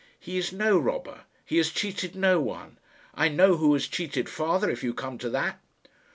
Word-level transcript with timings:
"He 0.19 0.35
is 0.35 0.51
no 0.51 0.79
robber. 0.79 1.25
He 1.45 1.57
has 1.57 1.69
cheated 1.69 2.15
no 2.15 2.41
one. 2.41 2.79
I 3.13 3.27
know 3.27 3.57
who 3.57 3.71
has 3.73 3.85
cheated 3.85 4.27
father, 4.29 4.67
if 4.67 4.83
you 4.83 4.95
come 4.95 5.19
to 5.19 5.29
that." 5.29 5.61